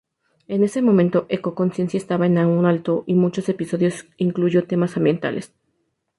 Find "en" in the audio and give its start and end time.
0.47-0.63, 2.25-2.35